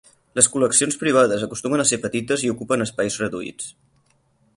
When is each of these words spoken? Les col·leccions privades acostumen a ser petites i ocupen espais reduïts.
Les 0.37 0.47
col·leccions 0.53 0.95
privades 1.01 1.43
acostumen 1.47 1.83
a 1.83 1.85
ser 1.89 1.99
petites 2.05 2.47
i 2.47 2.51
ocupen 2.55 2.85
espais 2.87 3.19
reduïts. 3.25 3.69